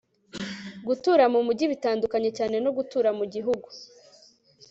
gutura 0.87 1.23
mumujyi 1.33 1.65
bitandukanye 1.73 2.29
cyane 2.37 2.55
no 2.63 2.71
gutura 2.77 3.09
mugihugu 3.17 3.67